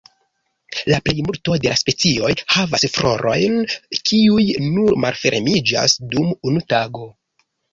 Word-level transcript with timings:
La 0.91 0.97
plejmulto 1.07 1.57
de 1.65 1.69
la 1.73 1.77
specioj 1.81 2.31
havas 2.55 2.87
florojn 2.95 3.61
kiuj 3.99 4.49
nur 4.73 4.97
malfermiĝas 5.05 5.99
dum 6.17 6.33
unu 6.35 6.65
tago. 6.75 7.07